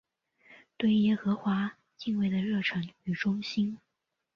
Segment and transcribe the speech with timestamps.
[0.77, 3.77] 对耶和华敬畏的热诚与忠心。